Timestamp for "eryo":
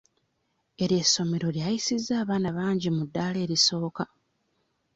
0.83-0.97